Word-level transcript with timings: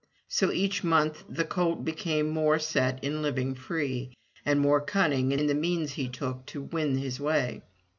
So 0.27 0.51
each 0.51 0.83
month 0.83 1.25
the 1.29 1.43
colt 1.45 1.85
became 1.85 2.27
more 2.29 2.57
set 2.57 3.05
on 3.05 3.21
living 3.21 3.53
free, 3.53 4.17
and 4.43 4.59
more 4.59 4.81
cunning 4.81 5.31
in 5.31 5.45
the 5.45 5.53
means 5.53 5.91
he 5.93 6.07
took 6.09 6.47
to 6.47 6.63
win 6.63 6.97
his 6.97 7.19
way. 7.19 7.61